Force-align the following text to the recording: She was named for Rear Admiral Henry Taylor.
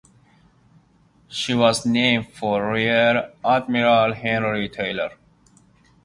She 1.27 1.53
was 1.53 1.85
named 1.85 2.29
for 2.33 2.71
Rear 2.73 3.33
Admiral 3.45 4.13
Henry 4.15 4.67
Taylor. 4.67 5.11